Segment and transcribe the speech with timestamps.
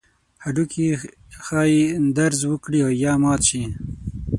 [0.43, 0.87] هډوکي
[1.45, 1.83] ښایي
[2.17, 3.63] درز وکړي او یا مات شي.